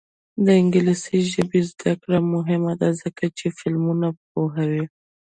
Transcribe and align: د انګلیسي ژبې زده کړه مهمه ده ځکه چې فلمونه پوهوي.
د 0.45 0.47
انګلیسي 0.61 1.17
ژبې 1.31 1.61
زده 1.71 1.91
کړه 2.01 2.17
مهمه 2.33 2.73
ده 2.81 2.89
ځکه 3.01 3.25
چې 3.37 3.45
فلمونه 3.57 4.07
پوهوي. 4.29 4.85